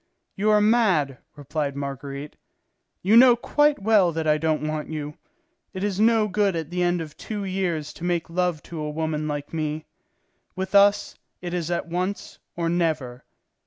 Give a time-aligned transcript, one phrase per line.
[0.35, 2.35] "You are mad," replied Marguerite.
[3.03, 5.13] "You know quite well that I don't want you.
[5.75, 8.89] It is no good at the end of two years to make love to a
[8.89, 9.85] woman like me.
[10.55, 13.25] With us, it is at once, or never.